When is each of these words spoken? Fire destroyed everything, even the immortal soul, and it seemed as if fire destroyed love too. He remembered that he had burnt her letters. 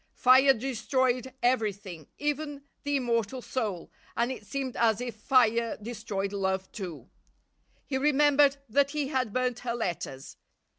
Fire 0.15 0.55
destroyed 0.55 1.31
everything, 1.43 2.07
even 2.17 2.63
the 2.81 2.95
immortal 2.95 3.39
soul, 3.39 3.91
and 4.17 4.31
it 4.31 4.43
seemed 4.47 4.75
as 4.75 4.99
if 4.99 5.15
fire 5.15 5.77
destroyed 5.79 6.33
love 6.33 6.71
too. 6.71 7.07
He 7.85 7.99
remembered 7.99 8.57
that 8.67 8.89
he 8.89 9.09
had 9.09 9.31
burnt 9.31 9.59
her 9.59 9.75
letters. 9.75 10.37